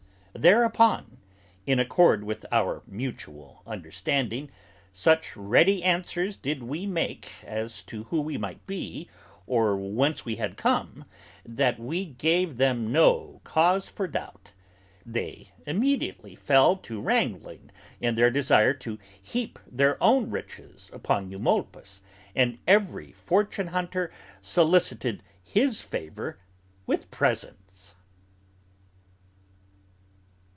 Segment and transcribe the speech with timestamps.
[0.33, 1.17] Thereupon,
[1.67, 4.49] in accord with our mutual understanding,
[4.93, 9.09] such ready answers did we make as to who we might be
[9.45, 11.03] or whence we had come
[11.45, 14.53] that we gave them no cause for doubt.
[15.05, 22.01] They immediately fell to wrangling in their desire to heap their own riches upon Eumolpus
[22.33, 24.11] and every fortune hunter
[24.41, 26.39] solicited his favor
[26.87, 27.57] with presents.